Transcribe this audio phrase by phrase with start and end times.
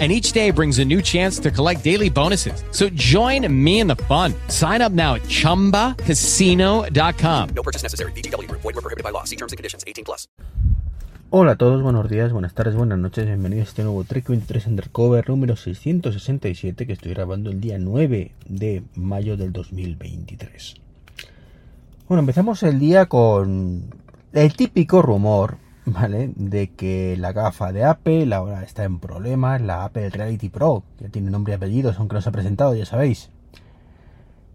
[0.00, 2.64] and each day brings a new chance to collect daily bonuses.
[2.72, 4.34] So join me in the fun.
[4.48, 7.48] Sign up now at ChumbaCasino.com.
[7.54, 8.10] No purchase necessary.
[8.12, 8.50] BGW.
[8.50, 9.22] Void were prohibited by law.
[9.22, 9.84] See terms and conditions.
[9.86, 10.26] 18 plus.
[11.36, 14.68] Hola a todos, buenos días, buenas tardes, buenas noches, bienvenidos a este nuevo Trek 23
[14.68, 20.76] Undercover número 667 que estoy grabando el día 9 de mayo del 2023.
[22.08, 23.90] Bueno, empezamos el día con
[24.32, 25.56] el típico rumor
[25.86, 26.32] ¿vale?
[26.36, 31.08] De que la gafa de Apple ahora está en problemas, la Apple Reality Pro, que
[31.08, 33.30] tiene nombre y apellidos, aunque no se ha presentado, ya sabéis.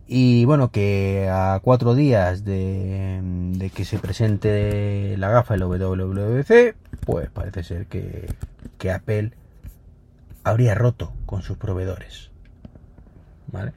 [0.07, 6.75] Y bueno, que a cuatro días de, que se presente la gafa el WWDC,
[7.05, 8.27] pues parece ser que,
[8.79, 9.33] que Apple
[10.43, 12.31] habría roto con sus proveedores.
[13.51, 13.73] ¿Vale?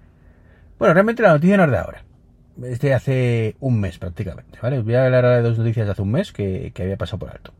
[0.78, 2.02] Bueno, realmente la noticia no es de ahora
[2.62, 4.78] este hace un mes prácticamente, ¿vale?
[4.78, 7.19] Os voy a hablar ahora de dos noticias de hace un mes que, había pasado
[7.19, 7.53] por alto.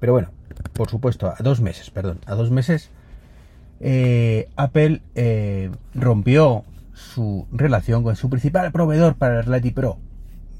[0.00, 0.30] Pero bueno,
[0.72, 2.90] por supuesto, a dos meses, perdón, a dos meses,
[3.80, 9.98] eh, Apple eh, rompió su relación con su principal proveedor para el Reality Pro.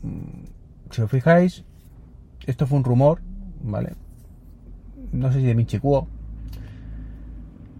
[0.03, 1.65] Mm, si os fijáis,
[2.47, 3.21] esto fue un rumor,
[3.63, 3.95] ¿vale?
[5.13, 5.81] No sé si de Minchi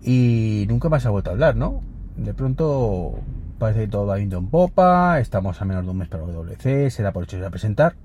[0.03, 1.83] Y nunca más ha vuelto a hablar, ¿no?
[2.17, 3.21] De pronto
[3.59, 6.91] Parece que todo va viendo en popa, estamos a menos de un mes para WC,
[6.91, 7.97] se da por hecho de presentar.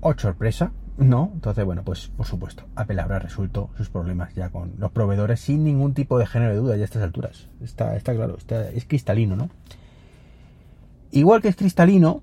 [0.00, 1.30] O sorpresa, ¿no?
[1.34, 5.64] Entonces, bueno, pues por supuesto, Apple habrá resuelto sus problemas ya con los proveedores sin
[5.64, 7.48] ningún tipo de género de duda ya a estas alturas.
[7.62, 9.48] Está, está claro, está, es cristalino, ¿no?
[11.10, 12.22] Igual que es cristalino,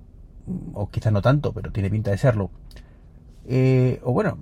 [0.73, 2.51] o quizá no tanto, pero tiene pinta de serlo,
[3.45, 4.37] eh, o bueno,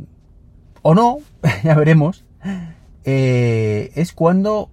[0.82, 1.20] o no,
[1.64, 2.26] ya veremos,
[3.06, 4.70] eh, es cuando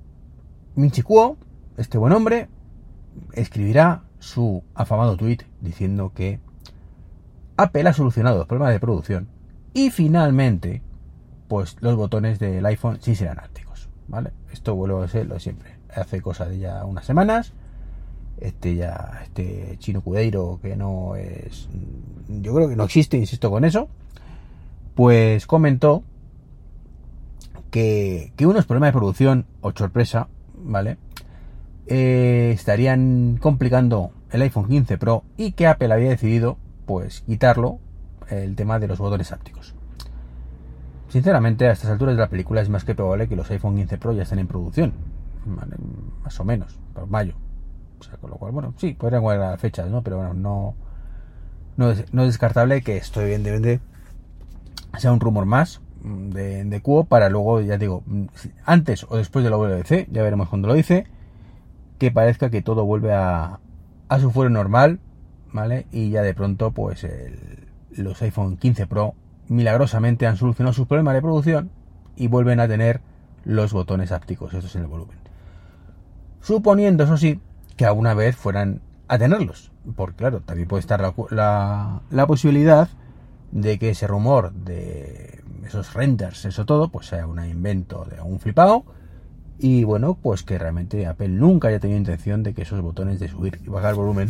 [0.75, 1.37] Minchikuo,
[1.77, 2.49] este buen hombre,
[3.33, 6.41] escribirá su afamado tweet diciendo que
[7.57, 9.29] Apple ha solucionado los problemas de producción
[9.75, 10.83] y finalmente,
[11.49, 14.31] pues los botones del iPhone sí serán ápticos, ¿vale?
[14.53, 15.77] Esto vuelvo a ser lo de siempre.
[15.95, 17.53] Hace cosa de ya unas semanas,
[18.41, 21.69] este ya, este chino cudeiro que no es,
[22.29, 23.89] yo creo que no existe, insisto con eso,
[24.95, 26.03] pues comentó
[27.71, 30.99] que, que unos problemas de producción, o sorpresa, ¿vale?
[31.87, 36.57] Eh, estarían complicando el iPhone 15 Pro y que Apple había decidido
[36.87, 37.79] pues quitarlo
[38.29, 39.75] el tema de los botones ápticos.
[41.09, 43.99] Sinceramente, a estas alturas de la película es más que probable que los iPhone 15
[43.99, 44.93] Pro ya estén en producción.
[46.25, 47.35] Más o menos, por mayo.
[48.01, 50.03] O sea, con lo cual, bueno, sí, podrían guardar fechas, ¿no?
[50.03, 50.75] Pero bueno, no,
[51.77, 53.81] no, es, descartable que esto evidentemente
[54.99, 58.03] sea un rumor más de, de Cuo para luego, ya digo,
[58.65, 61.07] antes o después de la WC, ya veremos cuando lo dice
[62.03, 63.61] que parezca que todo vuelve a,
[64.09, 64.99] a su fuero normal,
[65.53, 65.87] ¿vale?
[65.93, 67.07] Y ya de pronto, pues
[67.93, 69.15] los iPhone 15 Pro
[69.47, 71.71] milagrosamente han solucionado sus problemas de producción
[72.17, 73.03] y vuelven a tener
[73.45, 75.17] los botones ápticos, estos en el volumen.
[76.41, 77.41] Suponiendo, eso sí,
[77.77, 79.71] que alguna vez fueran a tenerlos.
[79.95, 82.89] Porque claro, también puede estar la, la, posibilidad
[83.53, 88.41] de que ese rumor de esos renders, eso todo, pues sea un invento de un
[88.41, 88.87] flipado
[89.63, 93.29] y bueno, pues que realmente Apple nunca haya tenido intención de que esos botones de
[93.29, 94.29] subir y bajar volumen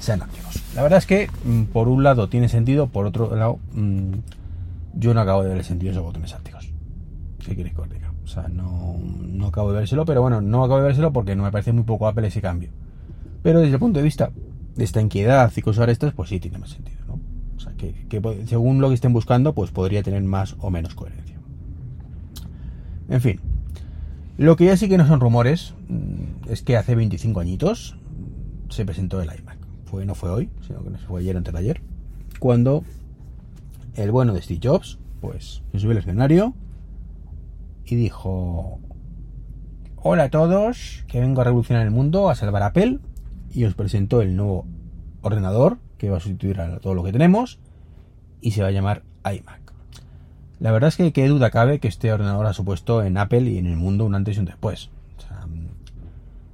[0.00, 0.62] sean activos.
[0.74, 4.12] La verdad es que mm, por un lado tiene sentido, por otro lado mm,
[4.94, 6.72] yo no acabo de ver el sentido de esos botones ápticos.
[7.44, 8.14] ¿Qué queréis que os diga?
[8.24, 11.42] O sea, no, no acabo de verselo, pero bueno, no acabo de verselo porque no
[11.42, 12.70] me parece muy poco Apple ese cambio.
[13.42, 14.30] Pero desde el punto de vista
[14.74, 17.20] de esta inquietud y cosas estas, pues sí tiene más sentido, ¿no?
[17.58, 17.94] O sea, que
[18.46, 21.36] según lo que estén buscando, pues podría tener más o menos coherencia.
[23.10, 23.40] En fin,
[24.42, 27.96] lo que ya sí que no son rumores mm, es que hace 25 añitos
[28.70, 29.58] se presentó el iMac.
[29.84, 31.80] Fue, no fue hoy, sino que fue ayer antes de ayer.
[32.40, 32.82] Cuando
[33.94, 36.54] el bueno de Steve Jobs, pues se subió al escenario
[37.84, 38.80] y dijo:
[39.96, 42.98] Hola a todos, que vengo a revolucionar el mundo, a salvar Apple.
[43.54, 44.66] Y os presentó el nuevo
[45.20, 47.60] ordenador que va a sustituir a todo lo que tenemos
[48.40, 49.61] y se va a llamar iMac.
[50.62, 53.58] La verdad es que qué duda cabe que este ordenador ha supuesto en Apple y
[53.58, 54.90] en el mundo un antes y un después.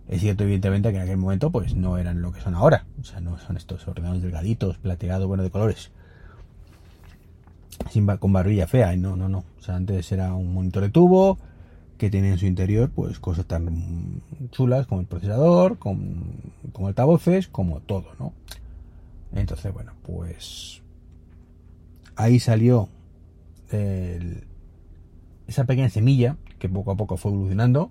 [0.08, 2.86] es cierto, evidentemente, que en aquel momento pues no eran lo que son ahora.
[2.98, 5.90] O sea, no son estos ordenadores delgaditos, plateados, bueno, de colores.
[7.90, 8.96] Sin, con barbilla fea.
[8.96, 9.44] No, no, no.
[9.58, 11.36] O sea, antes era un monitor de tubo
[11.98, 14.22] que tenía en su interior pues cosas tan
[14.52, 16.22] chulas como el procesador, como,
[16.72, 18.32] como altavoces, como todo, ¿no?
[19.34, 20.80] Entonces, bueno, pues
[22.16, 22.88] ahí salió
[23.70, 27.90] esa pequeña semilla que poco a poco fue evolucionando,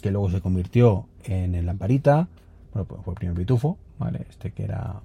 [0.00, 2.28] que luego se convirtió en el lamparita,
[2.72, 4.26] bueno, pues fue el primer pitufo, ¿vale?
[4.28, 5.00] Este que era,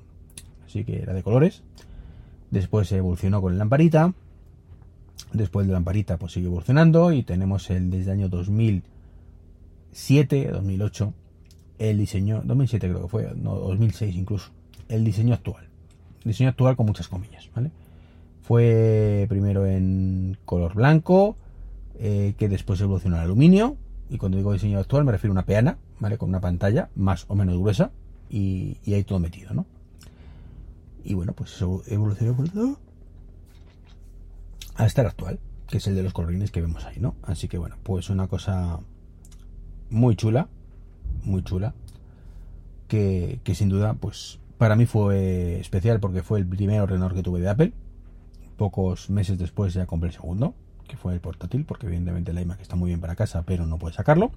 [0.67, 1.63] sí que era de colores.
[2.51, 4.13] Después se evolucionó con el lamparita.
[5.31, 11.13] Después de lamparita, pues sigue evolucionando y tenemos el desde el año 2007, 2008,
[11.79, 14.51] el diseño, 2007 creo que fue, no, 2006 incluso,
[14.89, 15.67] el diseño actual.
[16.23, 17.71] Diseño actual con muchas comillas, ¿vale?
[18.43, 21.37] Fue primero en color blanco,
[21.97, 23.77] eh, que después evolucionó al aluminio.
[24.09, 26.17] Y cuando digo diseño actual me refiero a una peana, ¿vale?
[26.17, 27.91] Con una pantalla más o menos gruesa
[28.29, 29.65] y, y ahí todo metido, ¿no?
[31.05, 32.77] Y bueno, pues eso evolucionó
[34.75, 37.15] hasta el actual, que es el de los colorines que vemos ahí, ¿no?
[37.23, 38.79] Así que bueno, pues una cosa
[39.89, 40.49] muy chula,
[41.23, 41.73] muy chula,
[42.87, 47.23] que, que sin duda, pues para mí fue especial porque fue el primer ordenador que
[47.23, 47.73] tuve de Apple.
[48.63, 50.53] Pocos meses después ya compré el segundo,
[50.87, 53.77] que fue el portátil, porque evidentemente el iMac está muy bien para casa, pero no
[53.77, 54.31] puede sacarlo.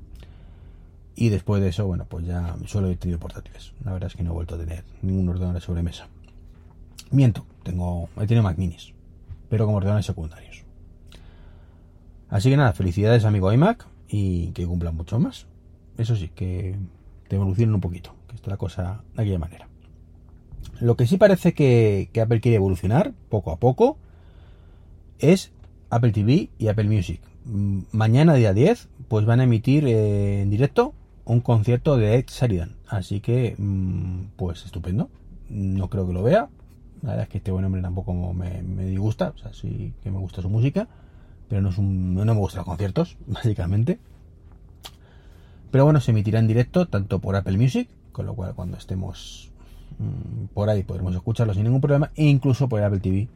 [1.14, 3.73] Y después de eso, bueno, pues ya solo he tenido portátiles.
[3.84, 6.08] La verdad es que no he vuelto a tener ningún ordenador de sobremesa.
[7.12, 8.94] Miento, tengo, he tenido Mac minis,
[9.49, 10.64] pero como ordenadores secundarios.
[12.29, 15.46] Así que nada, felicidades amigo iMac y que cumplan mucho más.
[15.99, 16.75] Eso sí, que
[17.29, 19.69] te evolucionen un poquito, que está la cosa de aquella manera.
[20.81, 23.99] Lo que sí parece que, que Apple quiere evolucionar poco a poco
[25.18, 25.52] es
[25.90, 27.20] Apple TV y Apple Music.
[27.44, 32.26] Mm, Mañana, día 10, pues van a emitir eh, en directo un concierto de Ed
[32.28, 32.76] Sheridan.
[32.88, 35.08] Así que, mm, pues estupendo.
[35.48, 36.48] No creo que lo vea.
[37.02, 39.32] La verdad es que este buen hombre tampoco me, me disgusta.
[39.34, 40.88] O sea, sí que me gusta su música.
[41.48, 43.98] Pero no, es un, no me gustan los conciertos, básicamente.
[45.70, 49.50] Pero bueno, se emitirá en directo tanto por Apple Music, con lo cual cuando estemos
[49.98, 53.28] mm, por ahí podremos escucharlo sin ningún problema, e incluso por Apple TV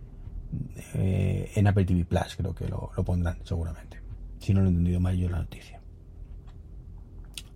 [0.94, 4.00] eh, en Apple TV Plus, creo que lo, pondrán seguramente.
[4.38, 5.80] Si no lo he entendido mal yo la noticia.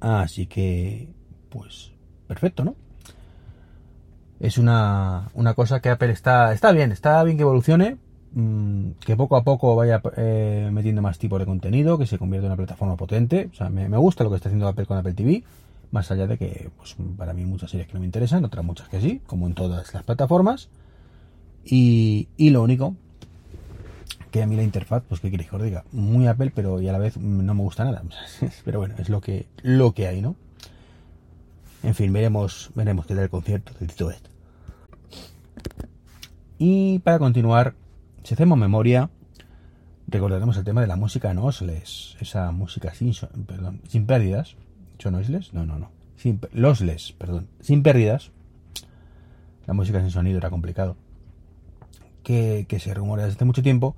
[0.01, 1.09] Así que,
[1.49, 1.93] pues,
[2.27, 2.77] perfecto, ¿no?
[4.39, 7.97] Es una, una cosa que Apple está, está bien, está bien que evolucione,
[8.33, 12.47] mm, que poco a poco vaya eh, metiendo más tipos de contenido, que se convierta
[12.47, 13.49] en una plataforma potente.
[13.53, 15.43] O sea, me, me gusta lo que está haciendo Apple con Apple TV,
[15.91, 18.89] más allá de que, pues, para mí muchas series que no me interesan, otras muchas
[18.89, 20.69] que sí, como en todas las plataformas.
[21.65, 22.95] Y, lo único
[24.31, 26.89] que a mí la interfaz, pues qué queréis que os diga, muy Apple, pero y
[26.89, 28.03] a la vez no me gusta nada.
[28.65, 30.37] pero bueno, es lo que, lo que hay, ¿no?
[31.83, 34.17] En fin, veremos, veremos qué tal el concierto del Tito Ed.
[36.59, 37.75] Y para continuar,
[38.23, 39.11] si hacemos memoria,
[40.07, 43.13] recordaremos el tema de la música noiseless, esa música sin,
[43.47, 44.57] perdón, sin pérdidas.
[44.99, 45.53] ¿Yo noiseless?
[45.53, 45.91] No, no, no.
[46.17, 48.31] Sin, perdón, sin pérdidas.
[49.67, 50.97] La música sin sonido era complicado.
[52.25, 53.95] Que, se rumorea desde hace mucho tiempo.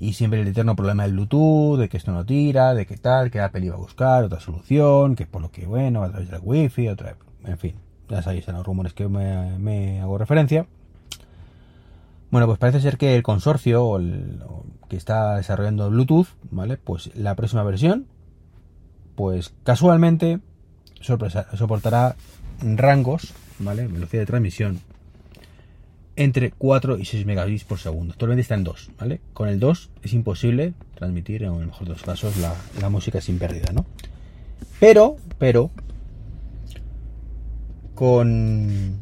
[0.00, 3.30] Y siempre el eterno problema del Bluetooth, de que esto no tira, de que tal,
[3.32, 6.40] que Apple iba a buscar otra solución, que por lo que, bueno, a través del
[6.42, 7.74] Wi-Fi, otra En fin,
[8.08, 10.66] ya sabéis en los rumores que me, hago referencia.
[12.30, 14.40] Bueno, pues parece ser que el consorcio o el-
[14.88, 16.76] que está desarrollando Bluetooth, ¿vale?
[16.76, 18.06] Pues la próxima versión,
[19.16, 20.38] pues casualmente
[21.00, 22.16] sorpresa- soportará
[22.62, 23.86] rangos, ¿vale?
[23.86, 24.80] Velocidad de transmisión
[26.18, 28.12] entre 4 y 6 megabits por segundo.
[28.12, 29.20] Actualmente está en 2, ¿vale?
[29.32, 33.20] Con el 2 es imposible transmitir, en el mejor de los casos, la, la música
[33.20, 33.86] sin pérdida, ¿no?
[34.80, 35.70] Pero, pero,
[37.94, 39.00] con,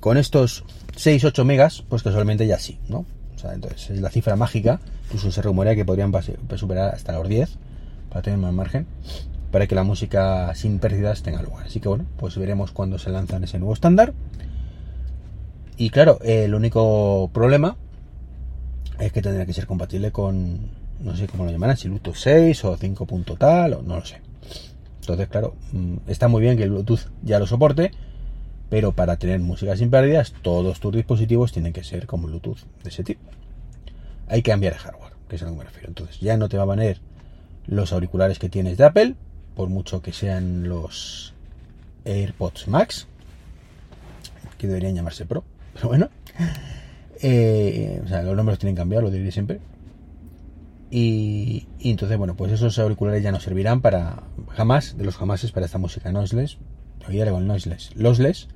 [0.00, 0.64] con estos
[0.96, 3.04] 6-8 megas, pues casualmente ya sí, ¿no?
[3.34, 7.12] O sea, entonces es la cifra mágica, incluso se rumorea que podrían pase- superar hasta
[7.12, 7.56] los 10,
[8.08, 8.86] para tener más margen,
[9.52, 11.66] para que la música sin pérdidas tenga lugar.
[11.66, 14.14] Así que bueno, pues veremos cuando se lanzan ese nuevo estándar.
[15.76, 17.76] Y claro, el único problema
[18.98, 22.64] es que tendrá que ser compatible con, no sé cómo lo llamarán, si Bluetooth 6
[22.64, 24.20] o 5 punto tal, o no lo sé.
[25.00, 27.90] Entonces, claro, mm, está muy bien que el Bluetooth ya lo soporte,
[28.70, 32.88] pero para tener música sin pérdidas, todos tus dispositivos tienen que ser con Bluetooth de
[32.88, 33.30] ese tipo.
[34.28, 35.88] Hay que cambiar de hardware, que es a lo que me refiero.
[35.88, 37.00] Entonces, ya no te va a valer
[37.66, 39.14] los auriculares que tienes de Apple,
[39.54, 41.34] por mucho que sean los
[42.04, 43.06] AirPods Max,
[44.58, 45.44] que deberían llamarse Pro,
[45.76, 46.08] pero bueno.
[47.22, 49.60] Eh, o sea, los nombres tienen que cambiar, lo diré siempre.
[50.90, 55.52] Y, y entonces, bueno, pues esos auriculares ya no servirán para jamás, de los jamases,
[55.52, 56.58] para esta música noiseless.
[57.06, 57.90] Olvídale con el noiseless.
[57.94, 58.48] Lossless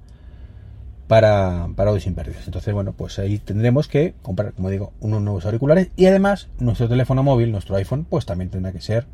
[1.09, 2.47] para, para audio sin pérdidas.
[2.47, 5.91] Entonces, bueno, pues ahí tendremos que comprar, como digo, unos nuevos auriculares.
[5.97, 9.07] Y además, nuestro teléfono móvil, nuestro iPhone, pues también tendrá que ser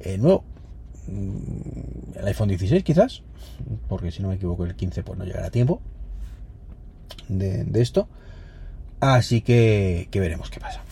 [0.00, 0.44] eh, nuevo.
[1.06, 3.22] Mm, El iPhone 16 quizás,
[3.88, 5.80] porque si no me equivoco el 15 pues no llegará a tiempo
[7.38, 8.08] de, de esto.
[9.00, 10.82] Así que, que veremos qué pasa.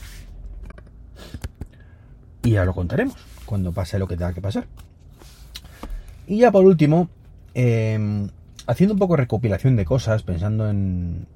[2.42, 4.66] Y ya lo contaremos cuando pase lo que tenga que pasar.
[6.26, 7.09] Y ya por último,
[7.54, 8.28] em,
[8.66, 11.26] haciendo un poco de recopilación de cosas, pensando en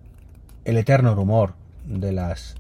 [0.65, 1.55] el eterno rumor
[1.87, 2.57] de las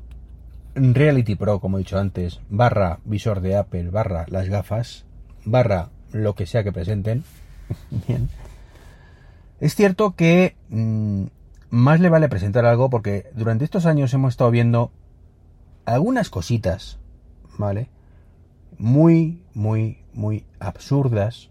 [0.75, 5.04] Reality Pro, como he dicho antes, barra visor de Apple, barra las gafas,
[5.44, 7.25] barra lo que sea que presenten.
[8.08, 8.28] Bien.
[9.61, 11.25] Es cierto que mm,
[11.73, 14.93] más le vale presentar algo porque durante estos años hemos estado viendo
[15.87, 16.99] algunas cositas,
[17.57, 17.88] ¿vale?
[18.76, 21.49] Muy, muy, muy absurdas,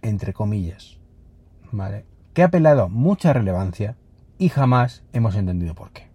[0.00, 0.98] entre comillas,
[1.72, 2.04] ¿vale?
[2.34, 3.96] Que ha apelado mucha relevancia
[4.38, 6.06] y jamás hemos entendido por qué.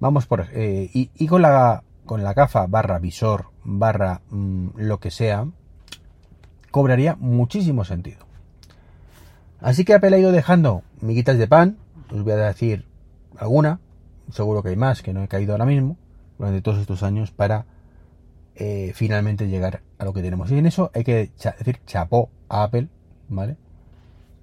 [0.00, 0.46] Vamos por...
[0.52, 5.46] Eh, y, con, la, con la gafa barra visor barra mm, lo que sea,
[6.70, 8.24] cobraría muchísimo sentido.
[9.60, 11.78] Así que ha ido dejando miguitas de pan,
[12.10, 12.84] os voy a decir
[13.38, 13.80] alguna,
[14.30, 15.96] seguro que hay más que no he caído ahora mismo,
[16.38, 17.66] durante todos estos años para
[18.54, 20.50] eh, finalmente llegar a lo que tenemos.
[20.50, 22.88] Y en eso hay que decir chapó a Apple,
[23.28, 23.56] ¿vale?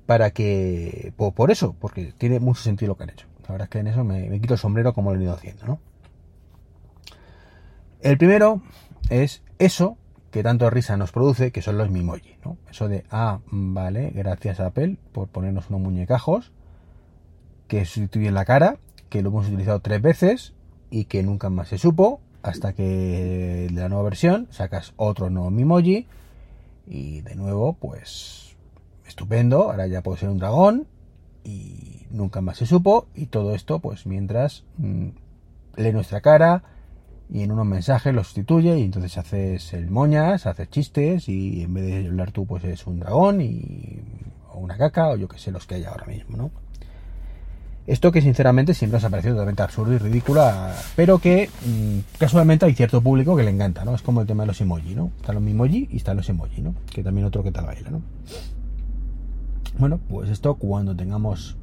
[0.05, 3.27] Para que, por, eso, porque tiene mucho sentido lo que han hecho.
[3.43, 5.65] La verdad es que en eso me, quito el sombrero como lo he ido haciendo,
[5.65, 5.79] ¿no?
[8.01, 8.61] El primero
[9.09, 9.97] es eso
[10.33, 12.57] que tanto risa nos produce, que son los Mimoji, ¿no?
[12.67, 16.51] Eso de, ah, vale, gracias a Apple por ponernos unos muñecajos
[17.67, 18.77] que sustituyen la cara,
[19.09, 20.53] que lo hemos utilizado tres veces
[20.89, 26.07] y que nunca más se supo, hasta que la nueva versión sacas otro nuevo Mimoji
[26.87, 28.55] y de nuevo, pues,
[29.05, 30.87] estupendo, ahora ya puede ser un dragón
[31.43, 35.09] y nunca más se supo y todo esto, pues, mientras mm,
[35.75, 36.63] lee nuestra cara,
[37.33, 41.73] y en unos mensajes lo sustituye y entonces haces el moñas, haces chistes y en
[41.73, 43.99] vez de hablar tú pues es un dragón y,
[44.51, 46.51] o una caca o yo que sé los que hay ahora mismo, ¿no?
[47.87, 50.43] Esto que sinceramente siempre ha parecido totalmente absurdo y ridículo,
[50.95, 53.95] pero que mm, casualmente hay cierto público que le encanta, ¿no?
[53.95, 55.11] Es como el tema de los emoji, ¿no?
[55.17, 56.75] Están los emoji y están los emoji, ¿no?
[56.93, 58.03] Que también otro que tal baila, ¿no?
[59.79, 61.57] Bueno, pues esto cuando tengamos,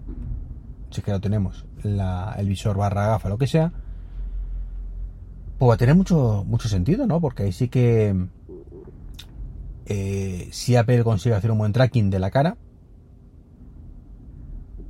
[0.90, 3.72] si que lo tenemos, el visor barra gafa, lo que sea,
[5.60, 7.20] pues va a tener mucho, mucho sentido, ¿no?
[7.20, 8.16] Porque ahí sí que
[9.84, 12.56] eh, si Apple consigue hacer un buen tracking de la cara,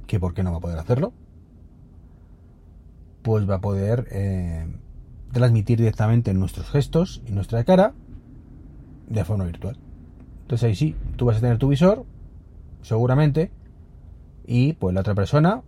[0.07, 1.13] que por qué no va a poder hacerlo,
[3.23, 4.73] pues va a poder eh,
[5.33, 7.93] transmitir directamente nuestros gestos y nuestra cara
[9.09, 9.77] de forma virtual.
[10.43, 12.05] Entonces ahí sí, tú vas a tener tu visor,
[12.83, 13.51] seguramente,
[14.47, 15.63] y pues la otra persona,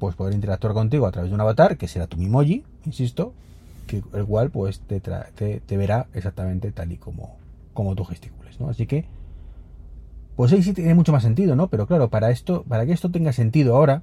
[0.00, 3.32] pues poder interactuar contigo a través de un avatar, que será tu Mimoji, insisto,
[3.96, 7.36] el cual pues te, te, verá exactamente tal y como,
[7.74, 8.68] como tú gesticules, ¿no?
[8.68, 9.04] Así que,
[10.36, 11.68] pues ahí sí tiene mucho más sentido, ¿no?
[11.68, 14.02] Pero claro, para esto, para que esto tenga sentido ahora,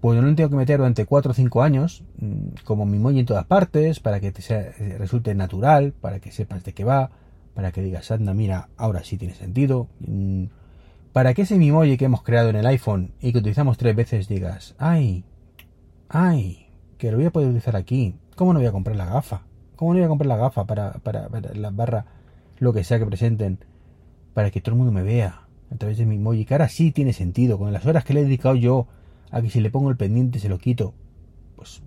[0.00, 3.20] pues yo no tengo que meter durante 4 o 5 años mm, como mi moño
[3.20, 7.10] en todas partes, para que te sea, resulte natural, para que sepas de qué va,
[7.54, 9.88] para que digas, anda, mira, ahora sí tiene sentido.
[10.00, 10.44] Mm,
[11.12, 14.28] para que ese Mimoji que hemos creado en el iPhone y que utilizamos tres veces
[14.28, 15.24] digas, ay,
[16.08, 16.66] ay,
[16.98, 19.42] que lo voy a poder utilizar aquí, ¿Cómo no voy a comprar la gafa?
[19.76, 22.06] ¿Cómo no voy a comprar la gafa para, para, la barra,
[22.58, 23.58] lo que sea que presenten,
[24.32, 26.46] para que todo el mundo me vea a través de mi emoji?
[26.46, 28.86] Que ahora sí tiene sentido, con las horas que le he dedicado yo
[29.30, 30.94] a que si le pongo el pendiente se lo quito.
[31.54, 31.82] Pues,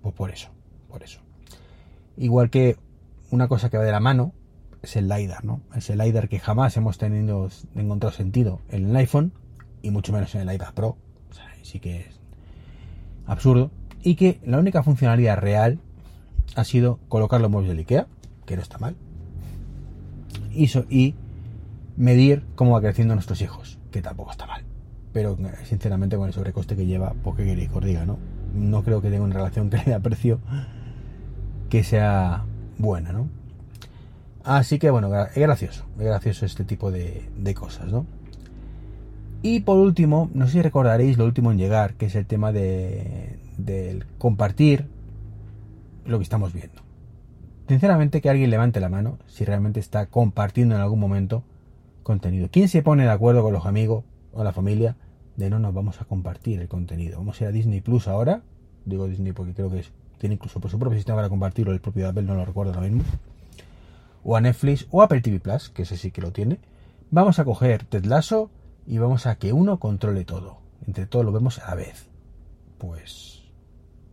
[0.00, 0.50] pues por eso,
[0.88, 1.18] por eso.
[2.16, 2.76] Igual que
[3.32, 4.32] una cosa que va de la mano
[4.82, 5.62] es el LiDAR, ¿no?
[5.74, 9.32] Es el LiDAR que jamás hemos tenido encontrado sentido en el iPhone
[9.82, 10.96] y mucho menos en el iPad Pro.
[11.28, 12.20] O sea, sí que es
[13.26, 13.72] absurdo.
[14.00, 15.80] Y que la única funcionalidad real
[16.58, 18.08] ha sido colocar los muebles del IKEA,
[18.44, 18.96] que no está mal,
[20.52, 21.14] y, y
[21.96, 24.64] medir cómo va creciendo nuestros hijos, que tampoco está mal.
[25.12, 28.18] Pero sinceramente con el sobrecoste que lleva, ¿por qué queréis que os diga, no?
[28.54, 30.40] No creo que tenga una relación calidad-precio
[31.70, 32.44] que sea
[32.76, 33.28] buena, ¿no?
[34.42, 38.04] Así que bueno, es gracioso, es gracioso este tipo de, de cosas, ¿no?
[39.42, 42.50] Y por último, no sé si recordaréis lo último en llegar, que es el tema
[42.50, 44.97] de, del compartir
[46.08, 46.82] lo que estamos viendo.
[47.68, 51.44] Sinceramente que alguien levante la mano si realmente está compartiendo en algún momento
[52.02, 52.48] contenido.
[52.50, 54.96] ¿Quién se pone de acuerdo con los amigos o la familia
[55.36, 57.18] de no nos vamos a compartir el contenido?
[57.18, 58.42] Vamos a ir a Disney Plus ahora.
[58.86, 59.84] Digo Disney porque creo que
[60.16, 62.88] tiene incluso por su propio sistema para compartirlo, el propio Apple no lo recuerdo ahora
[62.88, 63.04] mismo.
[64.24, 66.58] O a Netflix o Apple TV Plus, que ese sí que lo tiene.
[67.10, 68.50] Vamos a coger Ted Lasso
[68.86, 70.58] y vamos a que uno controle todo.
[70.86, 72.08] Entre todos lo vemos a vez.
[72.78, 73.42] Pues,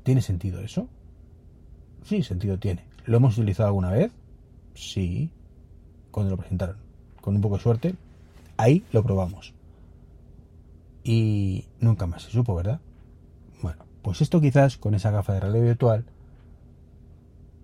[0.04, 0.90] ¿tiene sentido eso?
[2.06, 2.86] Sí, sentido tiene.
[3.06, 4.12] ¿Lo hemos utilizado alguna vez?
[4.76, 5.32] Sí,
[6.12, 6.78] cuando lo presentaron.
[7.20, 7.96] Con un poco de suerte,
[8.58, 9.54] ahí lo probamos.
[11.04, 12.80] Y nunca más se supo, ¿verdad?
[13.62, 16.06] Bueno, Pues esto quizás con esa gafa de realidad virtual,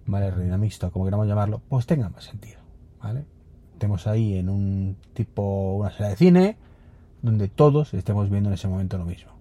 [0.07, 0.31] ¿vale?
[0.31, 2.59] Realidad mixta, como queramos llamarlo, pues tenga más sentido,
[3.01, 3.25] ¿vale?
[3.73, 6.57] Estemos ahí en un tipo, una sala de cine,
[7.21, 9.31] donde todos estemos viendo en ese momento lo mismo.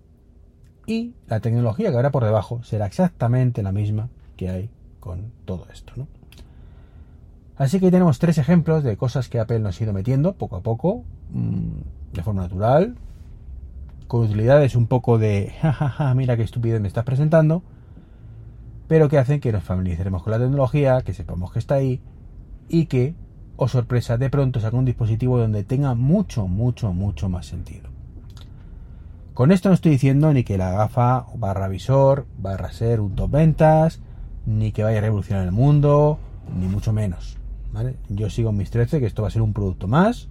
[0.87, 5.66] Y la tecnología que habrá por debajo será exactamente la misma que hay con todo
[5.73, 6.07] esto, ¿no?
[7.57, 10.62] Así que tenemos tres ejemplos de cosas que Apple nos ha ido metiendo poco a
[10.62, 12.97] poco, mm, de forma natural,
[14.07, 17.62] con utilidades un poco de, jajaja, mira qué estupidez me estás presentando,
[18.88, 22.00] pero que hacen que nos familiaricemos con la tecnología, que sepamos que está ahí
[22.69, 23.14] y que,
[23.57, 27.90] o oh sorpresa, de pronto saca un dispositivo donde tenga mucho, mucho, mucho más sentido.
[29.35, 33.30] Con esto no estoy diciendo ni que la gafa barra visor barra ser un top
[33.30, 34.00] ventas,
[34.47, 36.18] ni que vaya a revolucionar el mundo,
[36.59, 37.37] ni mucho menos.
[38.09, 40.28] Yo sigo en mis 13 que esto va a ser un producto más,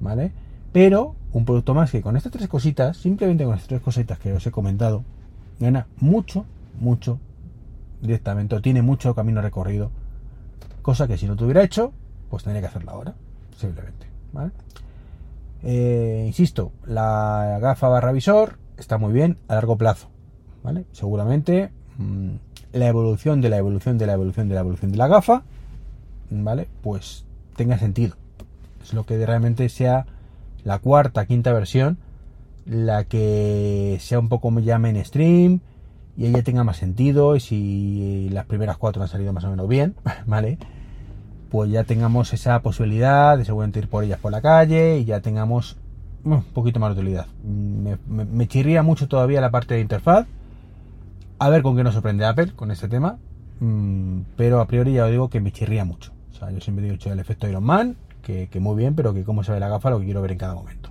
[0.00, 0.32] ¿vale?
[0.72, 4.32] Pero un producto más que con estas tres cositas, simplemente con estas tres cositas que
[4.32, 5.04] os he comentado,
[5.60, 6.46] gana mucho,
[6.80, 7.18] mucho
[8.00, 9.90] directamente, o tiene mucho camino recorrido,
[10.82, 11.92] cosa que si no tuviera hecho,
[12.30, 13.14] pues tendría que hacerlo ahora,
[13.56, 14.52] simplemente, ¿vale?
[15.62, 20.08] Eh, insisto, la gafa barra visor está muy bien a largo plazo,
[20.62, 20.86] ¿vale?
[20.92, 22.36] Seguramente mm,
[22.72, 25.42] la evolución de la evolución de la evolución de la evolución de la gafa
[26.30, 26.68] ¿vale?
[26.82, 27.24] Pues
[27.56, 28.16] tenga sentido.
[28.82, 30.06] Es lo que realmente sea
[30.64, 31.98] la cuarta, quinta versión,
[32.66, 35.60] la que sea un poco ya mainstream
[36.16, 39.68] y ella tenga más sentido y si las primeras cuatro han salido más o menos
[39.68, 39.94] bien,
[40.26, 40.58] ¿vale?
[41.50, 45.20] Pues ya tengamos esa posibilidad de seguramente ir por ellas por la calle y ya
[45.20, 45.76] tengamos
[46.24, 47.26] un poquito más de utilidad.
[47.42, 50.26] Me, me chirría mucho todavía la parte de interfaz.
[51.38, 53.18] A ver con qué nos sorprende Apple con este tema.
[53.60, 56.12] Mm, pero a priori ya os digo que me chirría mucho
[56.52, 59.52] yo siempre digo hecho el efecto Iron Man, que, muy bien, pero que cómo se
[59.52, 60.90] ve la gafa lo que quiero ver en cada momento.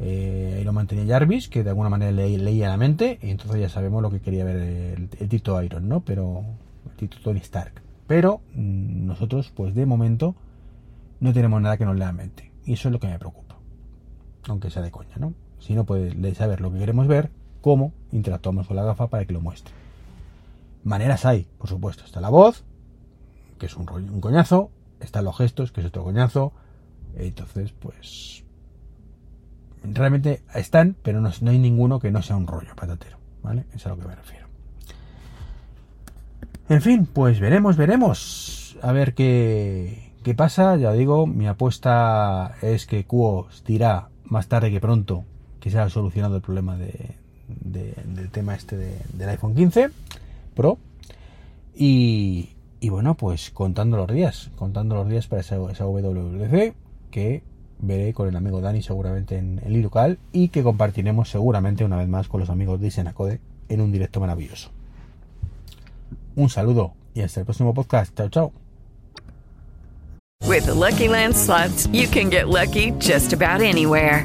[0.00, 3.68] Eh, Iron Man tenía Jarvis, que de alguna manera leía la mente, y entonces ya
[3.68, 6.00] sabemos lo que quería ver el, Tito Iron, ¿no?
[6.00, 6.44] Pero
[6.84, 7.82] el Tito Tony Stark.
[8.06, 10.34] Pero mm, nosotros, pues de momento,
[11.20, 12.52] no tenemos nada que nos lea la mente.
[12.64, 13.56] Y eso es lo que me preocupa.
[14.48, 15.32] Aunque sea de coña, ¿no?
[15.58, 19.32] Si no puede saber lo que queremos ver, cómo interactuamos con la gafa para que
[19.32, 19.74] lo muestre.
[20.84, 22.04] Maneras hay, por supuesto.
[22.04, 22.64] Está la voz,
[23.58, 26.52] que es un, un coñazo, están los gestos, que es otro coñazo,
[27.16, 28.44] entonces pues
[29.82, 33.64] realmente están, pero no, hay ninguno que no sea un rollo patatero, ¿vale?
[33.74, 34.46] Es a lo que me refiero.
[36.68, 38.76] En fin, pues veremos, veremos.
[38.82, 40.76] A ver qué, qué pasa.
[40.76, 45.24] Ya digo, mi apuesta es que Cuo dirá más tarde que pronto
[45.60, 47.16] que se ha solucionado el problema de,
[47.48, 49.90] del tema este del iPhone 15
[50.54, 50.78] Pro.
[51.74, 52.48] Y,
[52.82, 56.74] bueno, pues contando los días, contando los días para esa, esa WWDC
[57.10, 57.42] que
[57.80, 62.08] veré con el amigo Dani seguramente en el local y que compartiremos seguramente una vez
[62.08, 64.70] más con los amigos de Senacode en un directo maravilloso.
[66.34, 68.16] Un saludo y hasta el próximo podcast.
[68.16, 68.52] Chao, chao.
[70.46, 71.34] With Lucky Land
[71.92, 74.24] you can get lucky just about anywhere.